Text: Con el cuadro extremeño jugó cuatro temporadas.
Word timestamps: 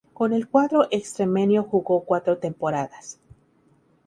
Con 0.15 0.33
el 0.33 0.47
cuadro 0.49 0.87
extremeño 0.89 1.61
jugó 1.61 2.05
cuatro 2.05 2.39
temporadas. 2.39 3.19